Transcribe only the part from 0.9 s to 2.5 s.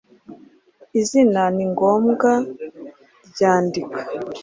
izina ni ngombwa